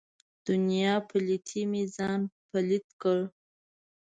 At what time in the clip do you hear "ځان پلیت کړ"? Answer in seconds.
1.95-3.19